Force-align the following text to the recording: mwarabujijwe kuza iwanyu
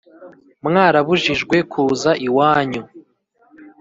mwarabujijwe 0.65 1.57
kuza 1.71 2.11
iwanyu 2.27 2.81